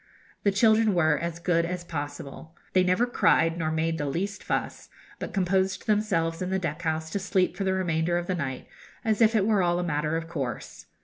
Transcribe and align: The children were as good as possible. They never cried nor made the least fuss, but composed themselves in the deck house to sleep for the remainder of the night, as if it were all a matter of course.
The 0.41 0.49
children 0.51 0.95
were 0.95 1.15
as 1.19 1.37
good 1.37 1.63
as 1.63 1.83
possible. 1.83 2.55
They 2.73 2.83
never 2.83 3.05
cried 3.05 3.59
nor 3.59 3.69
made 3.71 3.99
the 3.99 4.07
least 4.07 4.43
fuss, 4.43 4.89
but 5.19 5.31
composed 5.31 5.85
themselves 5.85 6.41
in 6.41 6.49
the 6.49 6.57
deck 6.57 6.81
house 6.81 7.11
to 7.11 7.19
sleep 7.19 7.55
for 7.55 7.63
the 7.65 7.73
remainder 7.73 8.17
of 8.17 8.25
the 8.25 8.33
night, 8.33 8.67
as 9.05 9.21
if 9.21 9.35
it 9.35 9.45
were 9.45 9.61
all 9.61 9.77
a 9.77 9.83
matter 9.83 10.17
of 10.17 10.27
course. 10.27 10.87